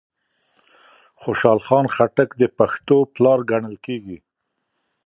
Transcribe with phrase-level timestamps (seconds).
[1.21, 4.17] خوشحال خان خټک د پښتو پلار ګڼل کېږي